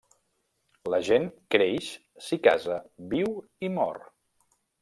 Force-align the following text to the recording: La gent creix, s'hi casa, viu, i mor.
La 0.93 0.99
gent 1.09 1.27
creix, 1.57 1.91
s'hi 2.29 2.41
casa, 2.49 2.81
viu, 3.15 3.33
i 3.69 3.73
mor. 3.79 4.05